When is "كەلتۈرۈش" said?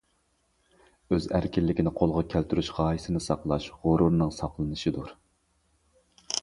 2.35-2.73